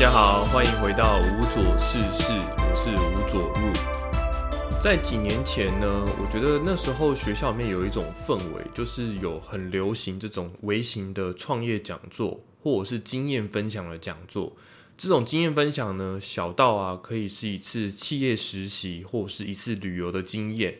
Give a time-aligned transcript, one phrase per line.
[0.00, 4.80] 大家好，欢迎回到无左事事，我是吴左入。
[4.80, 5.86] 在几年前呢，
[6.18, 14.56] 我觉得那时候学校里面有一种氛围，就是有很流行这种微型的创业讲座，或者是经验分享的讲座。
[14.96, 20.78] 这种经验分享呢，小到啊可以是一次企业实习，或者是一次旅游的经验。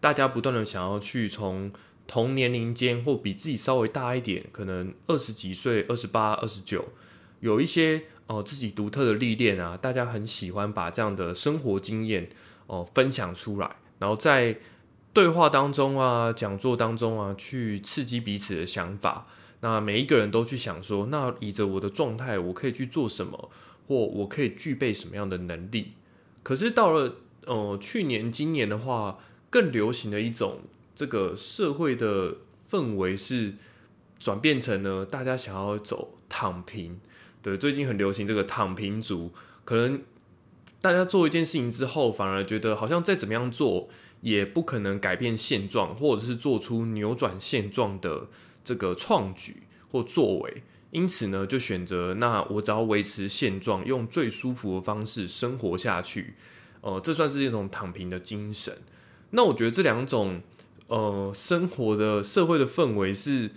[0.00, 1.70] 大家不断的想要去从
[2.06, 6.86] 同年龄间或比自己稍微大一点，可能二十几岁、二十八、二十九，
[7.40, 12.30] 有一些哦自己独特的历练啊，大家很喜欢把这样的生活经验。
[12.68, 14.56] 哦，分享出来，然后在
[15.12, 19.26] 对话当中啊，讲座当中啊，去刺激彼此的想法。
[19.60, 23.50] 那每一个人都去想说，那以着我的状态，我可以去做什么，
[23.88, 25.92] 或我可以具备什么样的能力？
[26.42, 29.18] 可是到了呃去年、今年的话，
[29.50, 30.60] 更流行的一种
[30.94, 32.36] 这个社会的
[32.70, 33.54] 氛围是
[34.18, 37.00] 转变成呢，大家想要走躺平。
[37.42, 39.32] 对，最近很流行这个躺平族，
[39.64, 40.00] 可能。
[40.80, 43.88] 大家做一件事情之后，反而觉得好像再怎么样做
[44.22, 48.26] 也不可能改变现状，或者是做出扭转现状的
[48.64, 56.34] 这个创举或作为，因此呢，就选择那我只要维持现状，用最舒服的方式生活下去。
[56.80, 58.76] 呃，这算是一种躺平的精神。
[59.30, 60.42] 那我觉得这两种
[60.88, 63.52] 呃生活的社会的氛围是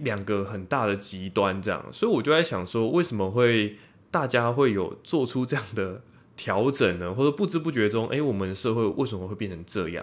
[0.00, 3.76] 两个很大的极端，这样，所以我就在想说，为什么会
[4.10, 6.02] 大家会有做出这样的？
[6.36, 10.02] 调整呢，或者不知不觉中，哎，我们的社会为什么会变成这样？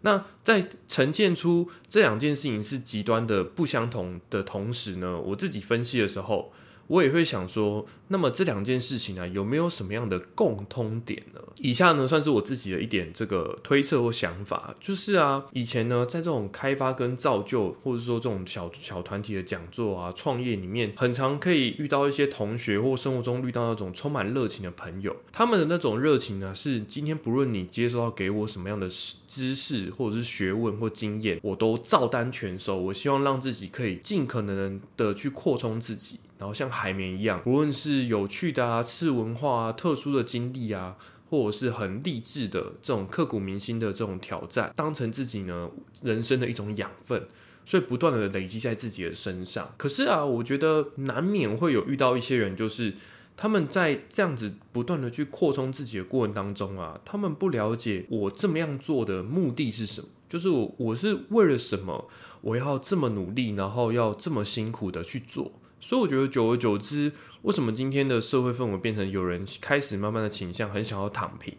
[0.00, 6.52] 那在呈现出这两件事情是极端的不相同的同时呢，我自己分析的时候。
[6.86, 11.40] 我也会想说，那么这两件事情呢，有没有什么样的共通点呢？
[11.60, 28.88] 以下呢，算是我自己的一点这个推测或想法，就是啊，以前呢，在这种开发跟造就，或者说这种小小团体的讲座啊，创业里面，很常可以遇到一些同学或生活中遇到那种充满热情的朋友，他们的那种热情呢，是今天不论你接收到给我什么样的
[29.26, 32.78] 知识或者是学问或经验，我都照单全收。
[32.78, 36.18] 我希望让自己可以尽可能的去扩充自己。
[36.44, 40.94] 然后像海绵一样，无论是有趣的啊、次文化啊、特殊的经历啊，
[41.30, 45.70] 或者是很励志的这种刻骨铭心的这种挑战，当成自己呢
[46.02, 47.26] 人生的一种养分，
[47.64, 49.72] 所以不断的累积在自己的身上。
[49.78, 52.92] 可是啊，我觉得难免会有遇到一些人，就是
[53.38, 62.06] 他们在这样子不断的去扩充自己的过程当中啊，他们不了解我这么样做的目的是什么，就是我我是为了什么，
[62.42, 65.50] 我要这么努力，然后要这么辛苦的去做。
[65.84, 67.12] 所以我觉得，久而久之，
[67.42, 71.54] 为什么今天的社会氛围变成有人开始慢慢的倾向很想要躺平？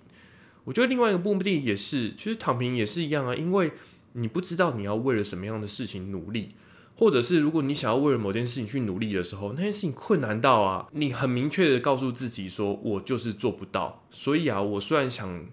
[0.64, 3.74] 我觉得另外一个目的也是，其实躺平也是一样啊，因为
[4.14, 6.56] 你不知道你要为了什么样的事情努力，
[6.96, 14.08] 或者是如果你想要为了某件事情去努力的时候，那件事情困难到啊，你很明确的告诉自己说，我就是做不到。
[14.10, 15.46] 所以啊，我虽然想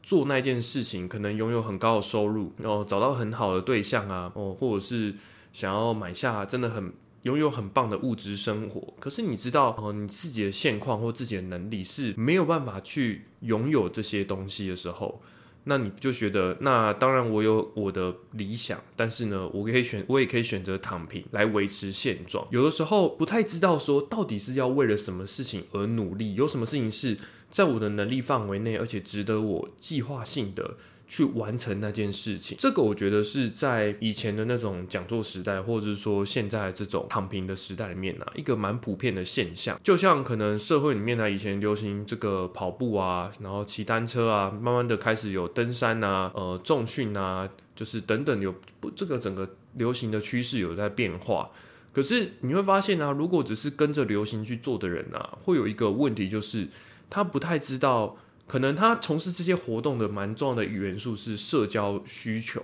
[0.00, 5.16] 做那件事情，可能拥有很高的收入，然后找到很好的对象啊，哦，或者是
[5.52, 6.92] 想要买下真的很。
[7.22, 15.22] 拥有很棒的物质生活，可是你知道哦，你自己的现况或自己的能力是没有办法去拥有这些东西的时候，
[15.64, 22.44] 那你就觉得，那当然我有我的理想，但是呢，我可以选，我也可以选择躺平来维持现状。
[22.50, 27.16] 有的时候不太知道说到底是要为了什么事情而努力，有什么事情是
[27.50, 30.76] 在我的能力范围内，而且值得我计划性的。
[31.12, 39.78] 去完成那件事情，这个我觉得是在以前的那种讲座时代，或者是说现在这种躺平的时代里面呢，一个蛮普遍的现象。
[39.84, 47.46] 就像可能社会里面呢，以前流行这个跑步啊，然后骑单车啊，慢慢的开始有登山啊，呃，重训啊，
[47.76, 51.50] 就是等等有不这个整个流行的趋势有在变化。
[51.92, 56.68] 可是你会发现呢，如果只是跟着流行去做的人啊，会有一个问题，就是
[57.10, 58.16] 他不太知道。
[58.46, 62.62] 可能他从事这些活动的蛮重要的元素是社交需求，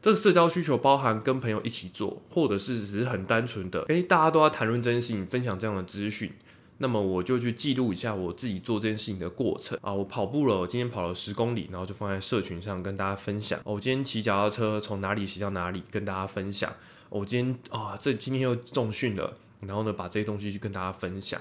[0.00, 6.30] 这个社交需求包含跟朋友一起做，或者是只是很单纯的，诶，大家都要谈论这件事情，分享这样的资讯，
[6.78, 13.58] 那么我就去记录一下我自己做这件事情的过程啊，我跑步了，我今天跑了十公里，然后就放在社群上跟大家分享。
[13.64, 16.72] 我今天骑脚踏车从哪里骑到哪里，跟大家分享。
[17.08, 21.40] 我今天啊，这今天又重训了，然后呢，把这些东西去跟大家分享。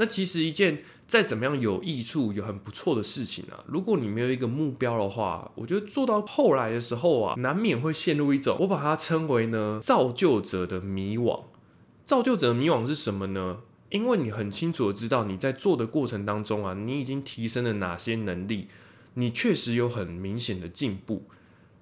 [0.00, 11.42] 那其实一件再怎么样有益处、有很不错的事情啊，如果你没有一个目标的话，我觉得做到后来的时候啊，难免会陷入一种我把它称为呢造就者的迷惘。
[12.06, 13.58] 造就者的迷惘是什么呢？
[13.90, 18.68] 因为你很清楚的知道你在做的过程当中啊，你已经提升了哪些能力，
[19.14, 21.24] 你确实有很明显的进步。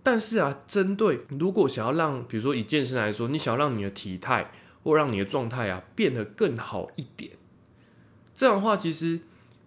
[0.03, 4.53] 但是啊，针对如果想要让，比如说以健身来说，你想要让你的体态
[4.83, 7.33] 或让你的状态啊变得更好一点。
[8.37, 9.19] 这样的话，其实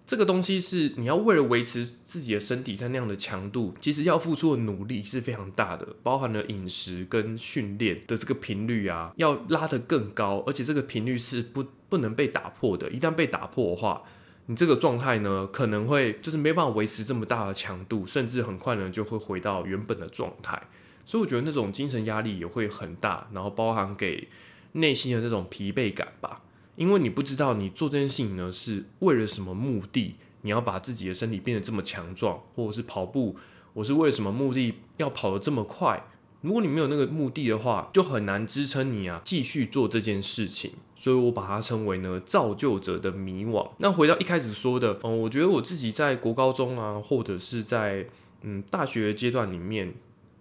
[0.05, 12.89] 这个东西是你要为了维持自己的身体在那样的强度，其实要付出的努力是非常大的，包含了饮食跟训练的这个频率啊，要拉得更高，而且这个频率是不不能被打破的。
[12.91, 14.03] 一旦被打破的话，
[14.45, 20.61] 你这个状态呢，可能会就是没办法维持这么大的强度，甚至很快呢就会回到原本的状态。
[21.05, 24.27] 所以我觉得那种精神压力也会很大，然后包含给
[24.73, 26.41] 内心的那种疲惫感吧。
[26.79, 33.35] 因为你不知道你做这件事情呢是为了什么目的，你要把自己的身体变得这么强壮，或者是跑步，
[33.73, 36.01] 我是为了什么目的要跑得这么快？
[36.39, 40.71] 如果你没有那个目的的话，就很难支撑你啊继续做这件事情。
[40.95, 43.69] 所以我把它称为呢造就者的迷惘。
[43.79, 48.07] 那回到一开始说的，嗯，我觉得我自己在国高中啊，或者是在
[48.43, 49.93] 嗯大学阶段里面。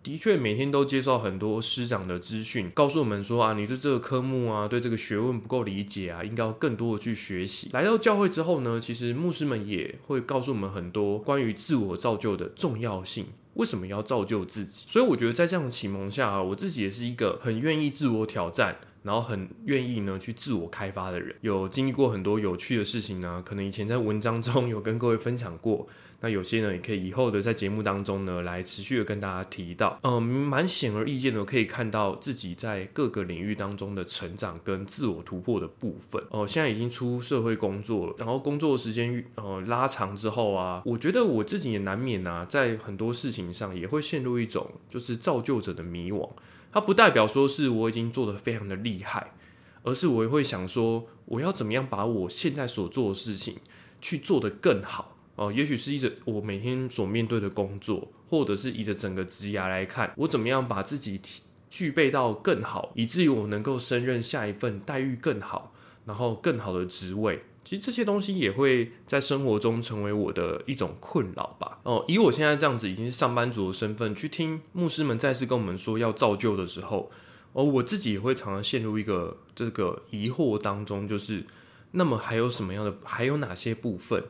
[0.08, 7.68] 的确，每天都接受很多师长的资讯，告诉我们说啊，你对这个科目啊，对这个学问不够理解啊，应该要更多的去学习。
[7.74, 14.86] 来到教会之后呢，其实牧师们也会告诉我们很多关于自我造就的重要性，为什么要造就自己。
[14.88, 21.36] 所以我觉得在这样的启蒙下啊，我自己也是一个很愿意自我挑战，然后很愿意呢去自我开发的人。
[21.42, 25.86] 有经历过很多有趣的事情呢，可能以前在文章中有跟各位分享过。
[26.20, 36.20] 那有些呢，也可以以后的在节目当中呢，来持续的跟大家提到，嗯，蛮显而易见的，可以看到自己在各个领域当中的成长跟自我突破的部分。
[36.30, 46.28] 哦，现在已经出社会工作了，然后工作时间呃拉长之后啊，我觉得我自己也难免啊，在很多事情上也会陷入一种就是造就者的迷惘。
[46.72, 49.34] 它不代表说是我已经做的非常的厉害，
[49.84, 53.58] 而是我也会想说，我要怎么样把我现在所做的事情
[54.00, 55.14] 去做得更好。
[55.38, 61.20] 哦，也许是依着我每天所面对的工作，或者是依着整个职涯来看，我怎么样把自己
[61.70, 65.72] 具备到更好，以至于我能够胜任下一份待遇更好，
[66.06, 67.44] 然后更好的职位。
[67.64, 71.78] 其实这些东西也会在生活中成为我的一种困扰吧。
[71.84, 77.12] 哦，以我现在这样子已经是上班族的身份去听牧师们再次跟我们说要造就的时候，
[77.52, 81.44] 哦，我自己也会常常陷入一个这个疑惑当中，就是
[81.92, 84.24] 那么还有什么样的，还有哪些部分？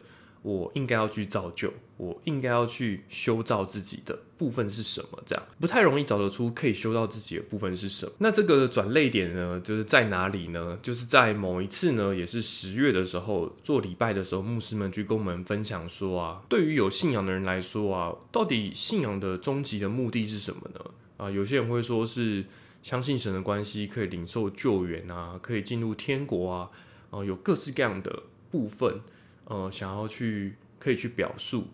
[0.49, 5.23] 我应该要去造就，我应该要去修造自己的部分是什么？
[5.27, 8.13] 这样不太容易找得出可以修到自己的部分是什么。
[8.17, 10.79] 那这个转泪点呢，就是在哪里呢？
[10.81, 20.81] 就是在某一次呢，也是十月的时候做礼拜的时候，牧师们去跟我们分享说啊，对于有信仰的人来说啊，到底信仰的终极的目的是什么呢？
[21.19, 22.47] 啊，有些人会说是
[22.83, 26.71] 相信神的关系可以领受救援啊，可以进入天国啊，
[27.11, 29.03] 啊，有各式各样的部分。
[29.51, 31.69] 呃，想要去可以去表述，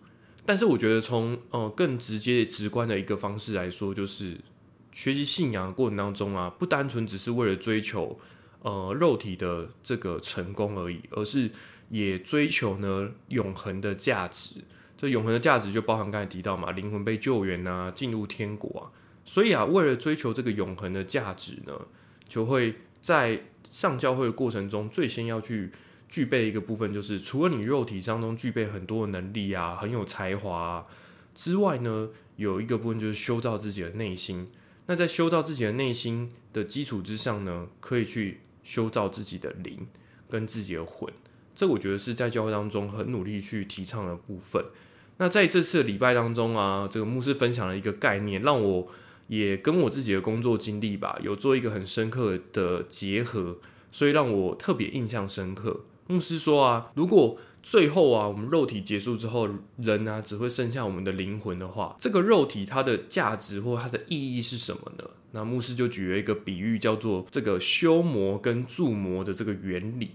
[0.45, 4.37] 但是我觉得从呃更直接直观的一个方式来说，就是
[4.93, 8.17] 学习信仰的过程当中啊，不单纯只是为了追求
[8.61, 11.51] 呃肉体的这个成功而已，而是
[11.89, 14.61] 也追求呢永恒的价值。
[14.97, 18.83] 这永恒的价值就包含刚才提到嘛，灵魂被救援啊，进入天国啊。
[19.25, 21.73] 所以啊，为了追求这个永恒的价值呢，
[22.25, 25.73] 就会在上教会的过程中，最先要去。
[26.07, 30.83] 具备一个部分，就是除了你肉体当中具备很多的能力啊，很有才华
[31.33, 34.49] 之外呢，有一个部分就是修造自己的内心。
[34.87, 39.87] 那在修造自己的内心的基础之上呢，可以去修造自己的灵
[40.29, 41.11] 跟自己的魂。
[41.55, 44.63] 这我觉得是在教会当中很努力去提倡的部分。
[45.17, 48.87] 那在这次的礼拜当中啊，这个牧师分享了一个概念，让我
[49.27, 53.57] 也跟我自己的工作经历吧，有做一个很深刻的结合，
[53.91, 55.85] 所以让我特别印象深刻。
[56.07, 65.03] 牧师说啊，如果最后啊，我们肉体结束之后，人呢只会剩下我们的灵魂的话，这个肉体它的价值或它的意义是什么呢？
[65.31, 70.11] 那牧师就举了一个比喻，叫做这个修魔跟铸魔的这个原理。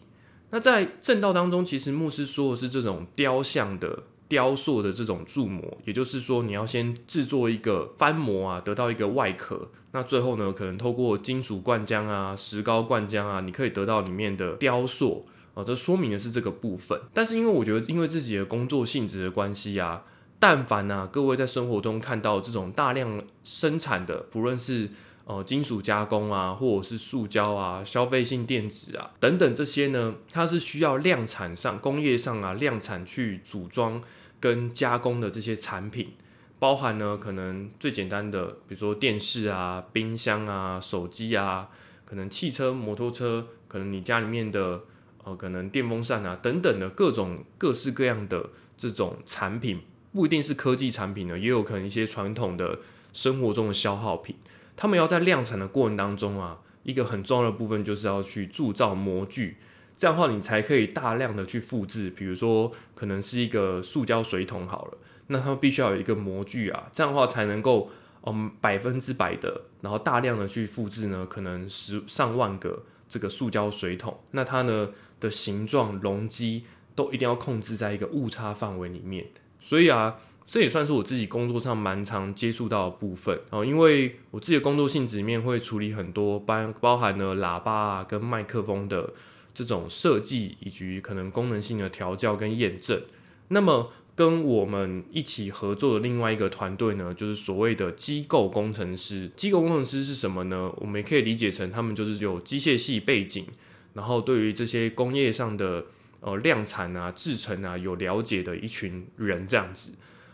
[0.51, 15.27] 那在正道当中，其实牧师说的是这种雕像的雕塑的这种铸模，也就是说，你要先制作一个翻模啊，得到一个外壳，那最后呢，可能透过金属灌浆啊、石膏灌浆啊，你可以得到里面的雕塑。
[15.55, 20.05] 哦，这说明的是这个部分，但是因为我觉得，因为自己的工作性质的关系啊，
[20.39, 24.89] 但凡啊，各位在生活中看到这种大量生产的，不论是
[25.25, 34.01] 呃金属加工啊，或者是塑胶啊、消费性电子啊等等这些呢，它是需要量产上、工业上啊量产去组装
[34.39, 36.13] 跟加工的这些产品，
[36.61, 41.69] 包含呢可能最简单的，比如说电视啊、冰箱啊、手机啊，
[42.05, 44.83] 可能汽车、摩托车，可能你家里面的。
[45.25, 49.81] 呃，可能电风扇啊等等的各种各式各样的这种产品，
[50.13, 52.79] 不一定是科技产品呢，也有可能一些传统的
[53.13, 54.37] 生活中的消耗品。
[54.77, 59.59] 他们要在量产的过程当中啊，一个很重要的部分就是要去铸造模具，
[59.97, 62.09] 这样的话你才可以大量的去复制。
[62.11, 67.91] 比如说，可能是一个塑胶水桶好了，那它必须要有一个模具啊，这样的话才能够
[68.25, 74.89] 嗯百分之百的，然后大量的去复制呢，可能十上万个这个塑胶水桶，那它呢
[75.21, 79.27] 的形状容积都一定要控制在一个误差范围里面。
[79.61, 80.17] 所以啊。
[80.47, 89.13] 这也算是我自己工作上蛮常接触到的部分哦，因为我自己的工作性质里面会处理很多包包含了喇叭啊跟麦克风的
[89.55, 93.01] 这种设计，以及可能功能性的调教跟验证。
[93.49, 99.31] 那么跟我们一起合作的另外一个团队呢，就是所谓的机构工程师。
[99.37, 100.73] 机构工程师是什么呢？
[100.79, 103.47] 我们也可以理解成他们就是有机械系背景，
[103.95, 105.85] 然后对于这些工业上的
[106.21, 109.93] 呃量产啊、制成啊有了解的一群人这样子。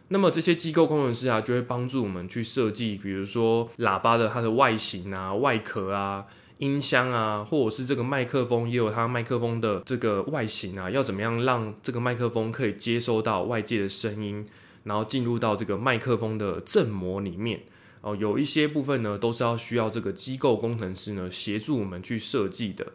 [0.08, 6.25] 那么这些机构工程师啊，就会帮助我们去设计，比如说喇叭的它的外形啊、外壳啊、
[6.58, 14.46] 音箱啊，或者是这个麦克风也有它麦克风的这个外形啊，要怎么样让这个麦克风可以接收到外界的声音，
[14.84, 17.62] 然后进入到这个麦克风的振膜里面
[18.02, 18.14] 哦。
[18.14, 22.86] 有一些部分呢，都是要需要这个机构工程师呢协助我们去设计的。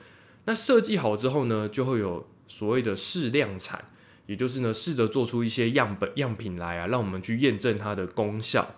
[0.45, 3.85] 那设计好之后呢，就会有所谓的试量产。
[4.27, 8.75] 也就是呢，试着做出一些样本样品来啊，让我们去验证它的功效。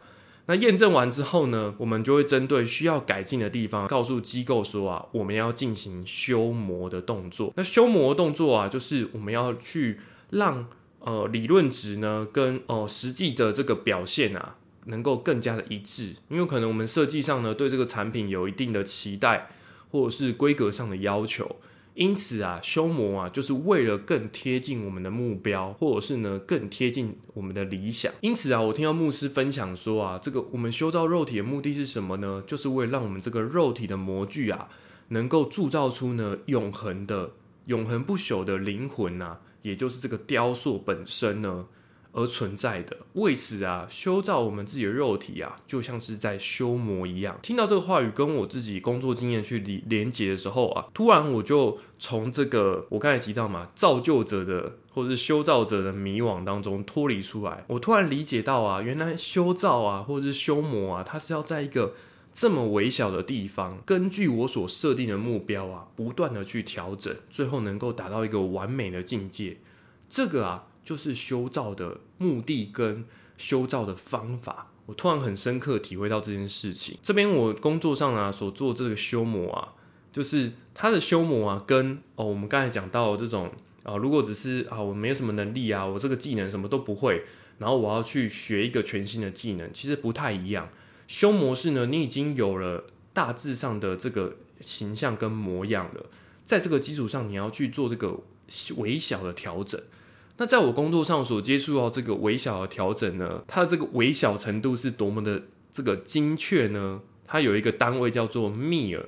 [0.48, 7.54] 那验证完之后呢，我们就会针对需要改进的地方，告诉机构说啊，我们要进行修模的动作。
[7.56, 10.00] 那修模动作啊，就是我们要去
[10.32, 10.66] 让
[11.00, 14.56] 呃理论值呢跟哦实际的这个表现啊，
[14.86, 16.16] 能够更加的一致。
[16.30, 19.50] 因为可能我们设计上呢，对这个产品有一定的期待，
[19.94, 21.58] 或者是规格上的要求。
[21.94, 28.12] 因此啊，修模啊，就是为了更贴近我们的目标，或者是呢更贴近我们的理想。
[28.22, 32.44] 因此啊，我听到牧师分享说啊，这个我们修造肉体的目的是什么呢？
[32.48, 34.70] 就是为了让我们这个肉体的模具啊，
[35.10, 37.34] 能够铸造出呢永恒的、
[37.68, 41.68] 永恒不朽的灵魂呐，也就是这个雕塑本身呢。
[42.14, 47.40] 而存在的，为此啊，修造我们自己的肉体啊，就像是在修魔一样。
[47.42, 57.64] 听到这个话语，跟我自己工作经验去连连接的时候啊，突然我就从这个我刚才提到嘛，造就者的或者是修造者的迷惘当中脱离出来。
[57.68, 61.96] 我突然理解到啊，原来修造啊，或者是修魔啊，它是要在一个
[62.32, 69.58] 这么微小的地方，根据我所设定的目标啊，不断的去调整，最后能够达到一个完美的境界。
[70.08, 70.66] 这个啊。
[70.84, 73.06] 就是修造的目的跟
[73.38, 76.98] 修造的方法，我突然很深刻体会到这件事情。
[77.02, 79.74] 这边我工作上啊所做这个修模啊，
[80.12, 83.52] 就是它的修模啊，跟哦我们刚才讲到这种
[83.84, 87.24] 啊，如果只是啊我没有什么能力啊，我这个技能什么都不会，
[87.58, 90.70] 然后我要去学一个全新的技能，其实不太一样。
[91.08, 96.06] 修模式呢，你已经有了大致上的这个形象跟模样了，
[96.46, 98.20] 在这个基础上，你要去做这个
[98.78, 99.82] 微小的调整。
[100.38, 107.02] 那在我工作上所接触到这个微小的调整呢，它的这个微小程度是多么的这个精确呢？
[107.26, 109.04] 它有一个单位叫做 mil，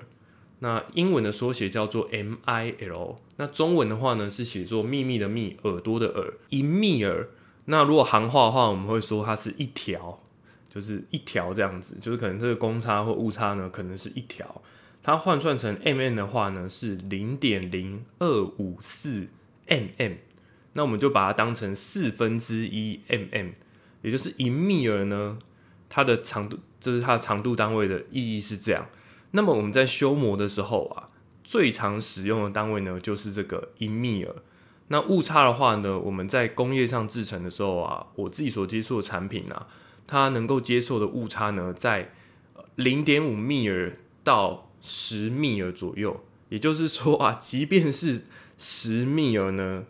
[0.60, 7.27] 那英文的缩写叫做 mil，那中文的话呢是写作秘密的秘，耳朵的耳，一 mil。
[7.65, 10.20] 那如果行话的话，我们会说它是一条，
[10.74, 14.62] 就是一条这样子，就是可能这个公差或误差呢，可能是一条。
[15.01, 19.27] 它换算成 mm 的话呢，是零点零二五四
[19.67, 20.17] mm。
[20.77, 23.53] 那我们就把它当成四分之一 mm，
[24.01, 25.39] 也就是一米尔呢，
[25.88, 28.86] 它的长度，这是它的长度单位的意义是这样。
[29.32, 31.08] 那么我们在修模的时候啊，
[31.46, 34.36] 最常使用的单位呢就是这个一米尔。
[34.89, 39.67] 那误差的话呢，我们在工业上制成的时候啊，我自己所接触的产品啊，
[40.05, 42.12] 它能够接受的误差呢在
[42.75, 46.22] 零点五米尔到十米尔左右。
[46.50, 48.25] 也就是说啊，即便是
[48.58, 49.86] 十米尔呢。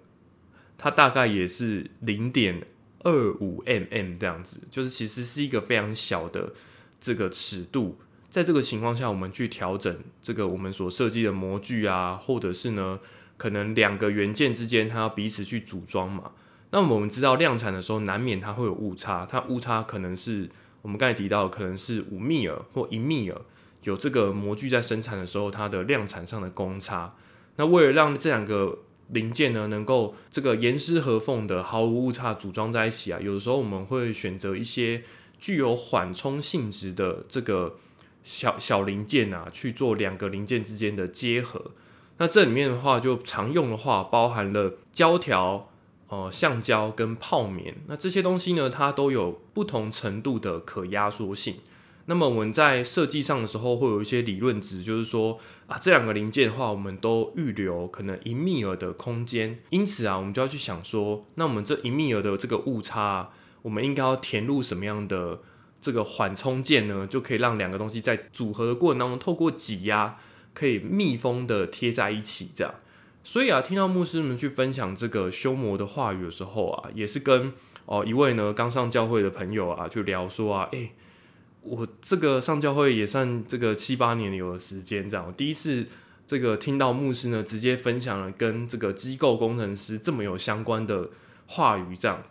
[0.85, 2.61] 它大概也是零点
[2.99, 6.53] 二五 mm 这样子，就是其实是一个非常小的
[7.01, 7.97] 这个尺度。
[8.29, 12.99] 在这个情况下，我们去调整这个我们所设计的模具啊，或者是呢，
[13.35, 16.33] 可能两个元件之间它要彼此去组装嘛。
[16.69, 20.47] 那么我们知道量产的时候难免它会有误差，它误差可能是
[20.83, 23.41] 我们刚才提到可能是五米尔或一米尔，
[23.81, 27.15] 有这个模具在生产的时候它的量产上的公差。
[27.55, 28.77] 那为了让这两个
[29.09, 33.19] 零件呢，能够这个严丝合缝的毫无误差组装在一起啊。
[33.21, 35.03] 有的时候我们会选择一些
[35.39, 37.77] 具有缓冲性质的这个
[38.23, 41.71] 小小零件啊，去做两个零件之间的结合。
[42.17, 45.69] 那这里面的话，就常用的话，包含了胶条、
[46.07, 47.75] 呃橡胶跟泡棉。
[47.87, 51.55] 那这些东西呢，它都有不同程度的可压缩性。
[52.07, 63.31] 那么我们在设计上的时候，会有一些理论值，就是说啊，这两个零件的话，我们都预留可能一密尔的空间，因此啊，我们就要去想说，那我们这一密尔的这个误差，
[63.63, 65.39] 我们应该要填入什么样的
[65.81, 67.07] 这个缓冲件呢？
[67.07, 70.17] 就可以让两个东西在组合的过程当中，透过挤压，
[70.53, 72.75] 可以密封的贴在一起，这样。
[73.23, 77.51] 所以啊，听到牧师们去分享这个修魔的话语的时候啊，也是跟
[77.87, 80.91] 哦一位呢刚上教会的朋友啊，去聊说啊，诶。
[81.65, 85.87] 我这个上教会也算这个七八年有的时间，这样我第一次
[86.27, 91.09] 这个听到牧师呢直接分享了跟这个机构工程师这么有相关的
[91.47, 92.23] 话语，这样。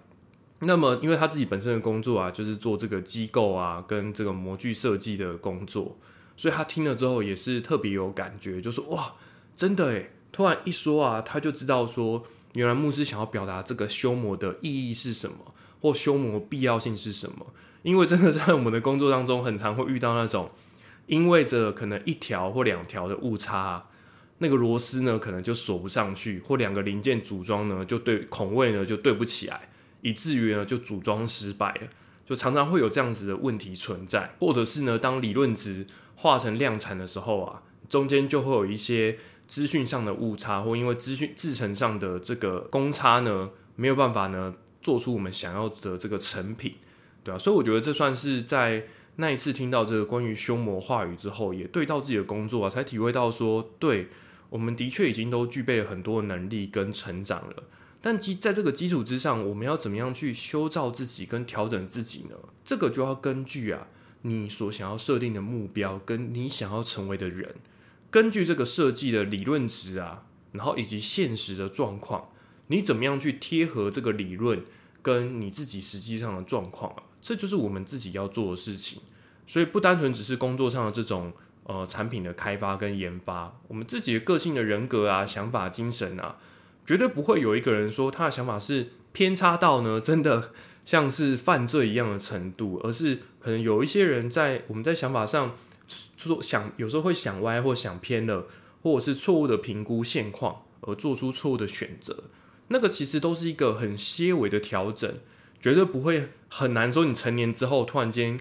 [0.60, 5.98] 那么因为他自己本身的工作啊，就是做这个机构啊跟这个模具设计的工作，
[6.36, 9.14] 所以他听了之后也是特别有感觉，就说哇，
[9.54, 12.24] 真的诶，突然一说啊，他就知道说，
[12.54, 15.36] 原来牧师想要表达这个修模的意义是什么，
[15.80, 17.46] 或修模必要性是什么。
[17.84, 20.50] 因为真的在我们的工作当中，很常会遇到那种，
[21.06, 23.84] 因为着可能一条或两条的误差，
[24.38, 29.68] 那个螺丝呢可能就锁不上去，或两个零件组装呢就对孔位呢就对不起来，
[30.00, 31.88] 以至于呢就组装失败了，
[32.24, 35.86] 就常常会有这样子的问题存在，或者是呢当理论值
[36.16, 46.76] 化成量产的时候啊，中间就会有一些资讯上的误差，或因为资讯制成上的这个公差呢没有办法呢做出我们想要的这个成品。
[47.24, 54.08] 对啊，所以我觉得这算是在那一次听到这个关于修魔话语之后，也对到自己的工作啊，才体会到说，对
[54.50, 57.64] 我们的确已经都具备了很多能力跟成长了。
[58.00, 62.36] 但基在这个基础之上，我们要怎么样去修造自己跟调整自己呢？
[62.62, 63.86] 这个就要根据啊
[64.22, 67.54] 你所想要设定的目标，跟你想要成为的人，
[68.10, 72.28] 根据这个设计的理论值啊，然后以及现实的状况，
[72.66, 74.64] 你怎么样去贴合这个理论
[75.00, 77.02] 跟你自己实际上的状况啊？
[77.24, 79.00] 这就是我们自己要做的事情，
[79.46, 86.36] 所以不单纯只是工作上的这种呃产品的开发跟研发，我们自己的个性的人格啊、想法、精神啊，
[86.84, 90.52] 绝对不会有一个人说他的想法是偏差到呢，真的
[90.84, 95.56] 像是犯罪一样的程度，而是可能有一些人在我们在想法上
[96.18, 98.46] 说想有时候会想歪或想偏了，
[98.82, 102.24] 或者是错误的评估现况而做出错误的选择，
[102.68, 105.10] 那个其实都是一个很些微的调整。
[105.60, 108.38] 绝对不会很难说，你成年之后突然间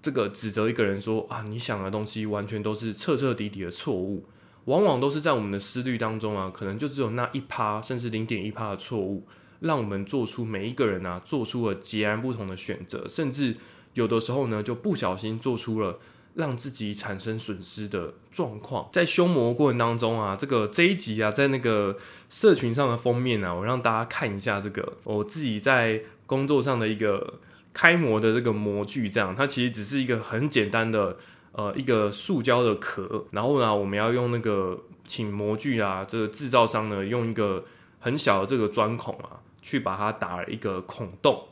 [0.00, 4.24] 这个指责一个人说啊，你想的东西完全都是彻彻底底的错误，
[4.64, 9.26] 往往都是在我们的思虑当中啊，可能就只有那一趴，甚至零点一趴的错误，
[9.60, 13.54] 让我们做出每一个人啊，做出了截然不同的选择，甚至
[13.92, 15.98] 有的时候呢，就不小心做出了
[16.32, 18.88] 让自己产生损失的状况。
[18.90, 21.98] 在修魔过程当中啊，这个这一集啊，在那个
[22.30, 26.02] 社群上的封面啊，我让大家看一下这个我自己在。
[26.30, 27.40] 工作上的一个
[27.72, 31.16] 开模的这个模具，这样它其实只是一个很简单的
[31.52, 37.64] 呃一个塑胶的壳，然后呢，我们要用那个请模具啊，这个制造商呢用一个
[37.98, 41.44] 很小的这个钻孔啊，去把它打了一个孔洞，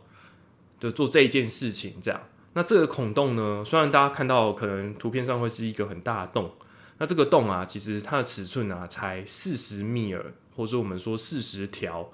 [0.81, 1.94] 就做这一件事情。
[2.00, 2.20] 这样，
[2.54, 6.52] 那这个孔洞呢，虽然大家看到可能图片上会是一个很大的洞，
[6.98, 12.11] 那这个洞啊，其实它的尺寸啊才四十米尔，或者说我们说四十条。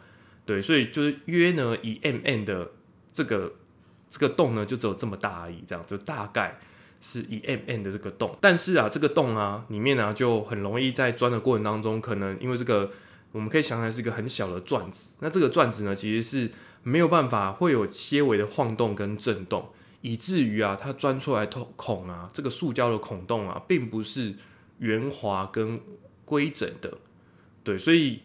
[0.46, 2.70] 对，所以就是约呢，以 mm 的
[3.14, 3.52] 这个
[4.14, 6.56] 这个洞呢，就只有这么大而已，这样就大概
[7.00, 8.38] 是以 M N 的这个洞。
[8.40, 12.88] 但是啊，这个洞啊，里面呢就很容易在钻的过程当中，可能因为这个，
[13.32, 15.14] 我们可以想来是一个很小的钻子。
[15.18, 16.52] 那这个钻子呢，其实是
[16.84, 19.68] 没有办法会有些微的晃动跟震动，
[20.00, 24.34] 以至于啊，它钻出来孔孔啊，这个塑胶的孔洞啊，并不是
[24.78, 25.80] 圆滑跟
[26.24, 26.98] 规整的。
[27.64, 28.20] 对，所以。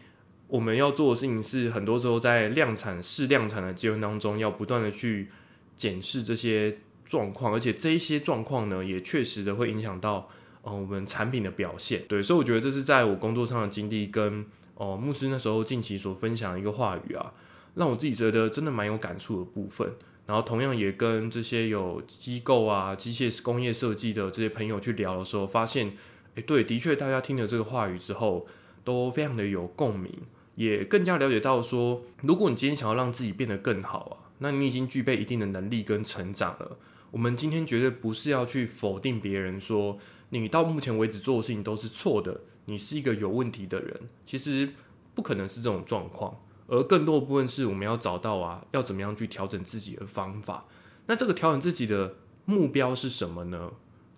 [0.50, 5.30] 我们要做的事情是，很多时候在量产试量产的阶段当中，要不断的去
[5.80, 10.28] 检视这些状况，而且这一些状况呢，也确实的会影响到
[10.60, 12.02] 呃我们产品的表现。
[12.06, 17.32] 对，所以我觉得这是在我工作上的经历，跟哦牧师那时候近期所分享的一个话语啊，
[17.76, 19.90] 让我自己觉得真的蛮有感触的部分。
[20.26, 25.96] 然后同样也跟这些有机构啊、机械工业设计的这些朋友去聊的时候，发现，
[26.34, 28.46] 诶，对，的确大家听了这个话语之后，
[28.84, 30.12] 都非常的有共鸣。
[30.56, 36.76] 也更加了解到说，如果你今天想要让自己变得更好啊，那你已经具备一定的能力跟成长了。
[37.10, 39.98] 我们今天绝对不是要去否定别人，说
[40.30, 44.00] 你到目前为止做的事情都是错的，你是一个有问题的人。
[44.26, 44.70] 其实
[45.14, 50.66] 不可能是这种状况，而更多的部分是我们要找到啊，要怎么样去调整自己的方法。
[51.06, 53.72] 那这个调整自己的目标是什么呢？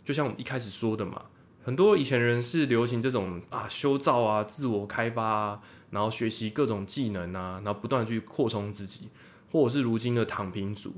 [0.05, 1.27] 就像我们一开始说的嘛，
[1.65, 5.61] 很多以前人是流行这种啊修造啊、自我开发啊。
[5.91, 9.11] 然后学习各种技能啊，然后不断去扩充自己，
[9.53, 10.95] 或者是如今的躺平族。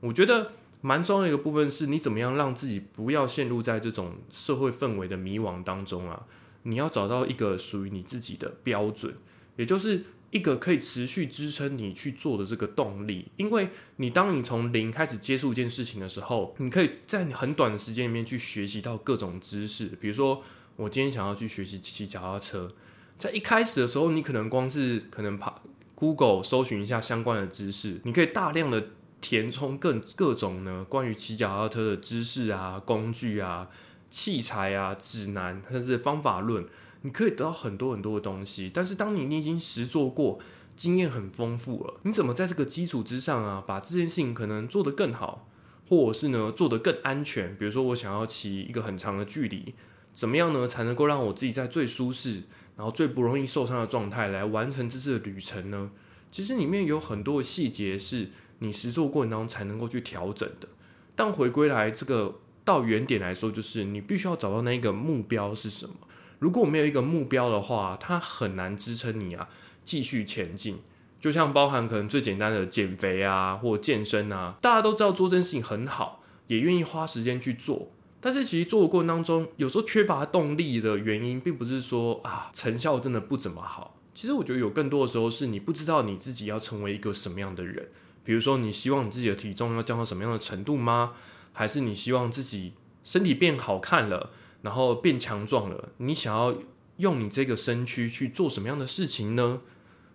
[0.00, 6.24] 我觉得蛮重要的一个部分是，你怎么样让自己不要陷入在这种社会氛围的迷惘当中啊？
[6.62, 9.14] 你要找到一个属于你自己的标准，
[9.56, 13.28] 也就是一个可以持续支撑你去做的这个动力。
[13.36, 19.86] 因为你当你从零开始接触一件事情的时候，你可以在你很短的时间里面去学习到各种知识。
[20.00, 20.42] 比如说，
[20.76, 22.70] 我今天想要去学习骑脚踏车，
[23.16, 25.60] 在一开始的时候，你可能光是可能爬
[25.98, 28.88] Google 搜寻一下相关的知识，你可以大量的
[29.20, 33.68] 填充各各种呢关于骑脚踏车的知识啊、工具啊。
[34.10, 36.64] 器材啊，指南甚至方法论，
[37.02, 38.70] 你可以得到很多很多的东西。
[38.72, 40.38] 但是，当你你已经实做过，
[40.74, 45.46] 经验很丰富了，你怎么在这个基础之上啊，把这件事情可能做得更好，
[45.90, 47.54] 或者是呢做得更安全？
[47.58, 49.74] 比如说，我想要骑一个很长的距离，
[50.18, 52.42] 怎么样呢才能够让我自己在最舒适，
[52.76, 55.92] 然后最不容易受伤的状态来完成这次的旅程呢？
[56.32, 60.66] 其实里面有很多的细节是你实做过程当中才能够去调整的。
[61.14, 62.40] 但回归来这个。
[62.64, 65.94] 到原点来说，就是你必须要找到那一个目标是什么。
[66.38, 69.48] 如果没有一个目标的话，它很难支撑你啊
[69.84, 70.76] 继续前进。
[71.18, 77.88] 就像包含可能最简单的减肥啊，或健身啊，大家都知道做这件事情很好，也愿意花时间去做。
[78.20, 84.00] 但是其实做的过程当中，有时候缺乏动力的原因，并不是说啊成效真的不怎么好。
[84.14, 87.88] 其实我觉得有更多的时候是你不知道你自己要成为一个什么样的人。
[88.24, 91.14] 比如说，你希望你自己的体重要降到什么样的程度吗？
[91.54, 95.92] 还是你希望自己身体变好看了，然后变强壮了？
[95.96, 96.54] 你想要
[96.98, 99.62] 用你这个身躯去做什么样的事情呢？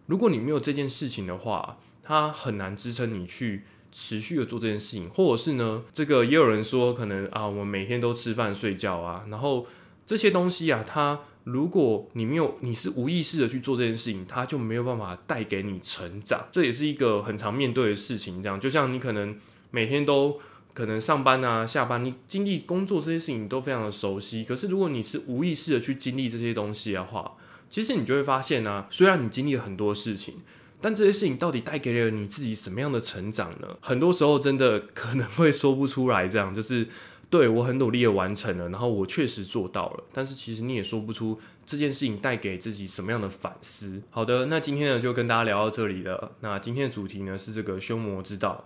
[0.05, 3.63] 如果你没有这件事情的话，它很难支撑你去
[3.93, 5.09] 持续的做这件事情。
[5.09, 9.65] 或者是呢，这个也有人说，可能啊，我们每天都吃饭睡觉啊，然后
[10.05, 16.47] 这些东西啊，它如果你没有，你是无意识的去做这件事情，它就没有办法带给你成长。
[16.51, 18.43] 这也是一个很常面对的事情。
[18.43, 19.39] 这样，就像你可能
[19.71, 20.41] 每天都。
[20.75, 24.43] 可能上班啊、下班，你经历工作这些事情都非常的熟悉。
[24.43, 27.33] 可是如果你是无意识的去经历这些东西的话，
[27.69, 30.37] 其实你就会发现呢，虽然你经历了很多事情，
[30.83, 33.69] 但这些事情到底带给了你自己什么样的成长呢？
[33.79, 36.27] 很多时候真的可能会说不出来。
[36.27, 36.85] 这样就是
[37.29, 44.01] 对我很努力的完成了，然后我确实做到了，但是其实你也说不出这件事情带给自己什么样的反思。
[44.09, 46.33] 好的，那今天呢就跟大家聊到这里了。
[46.41, 48.65] 那今天的主题呢是这个修魔之道。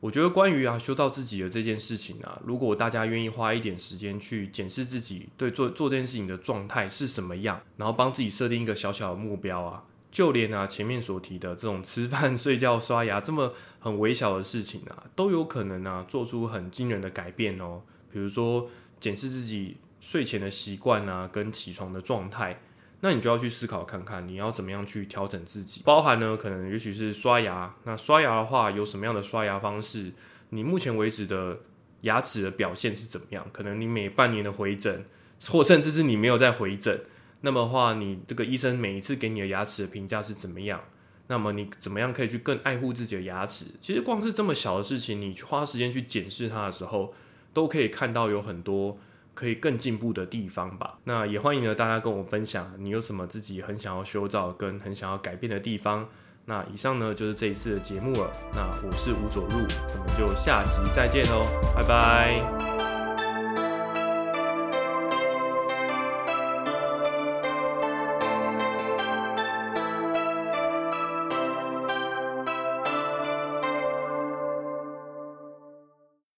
[0.00, 17.82] 我觉得关于啊修到自己的这件事情啊，如果大家愿意花一点时间去检视自己对做做这件事情的状态是什么样，然后帮自己设定一个小小的目标啊，就连啊前面所提的这种吃饭、 睡觉、刷牙这么很微小的事情啊，都有可能啊做出很惊人的改变哦。
[18.12, 18.68] 比如说
[18.98, 22.60] 检视自己睡前的习惯啊，跟起床的状态。
[23.00, 27.72] 那你就要去思考看看，你要怎么样去调整自己，包含呢，可能也许是刷牙。
[27.84, 30.10] 那刷牙的话，有什么样的刷牙方式？
[30.48, 31.60] 你目前为止的
[32.00, 33.46] 牙齿的表现是怎么样？
[33.52, 35.04] 可能你每半年的回诊，
[35.46, 37.02] 或甚至是你没有在回诊，
[37.40, 40.80] 那么话，你这个医生每一次给你的牙齿的评价是怎么样？
[41.26, 43.66] 那么你怎么样可以去更爱护自己的牙齿？
[43.80, 47.12] 其实光是这么小的事情，你去花时间去检视它的时候，
[47.52, 48.98] 都可以看到有很多。
[49.34, 50.98] 可以更进步的地方吧。
[51.04, 56.08] 那也欢迎呢，大家跟我分享你有什么自己很想要修造跟很想要改变的地方。
[56.46, 58.32] 那以上呢就是这一次的节目了。
[58.54, 61.40] 那我是吴佐入，我们就下集再见喽，
[61.72, 62.77] 拜拜。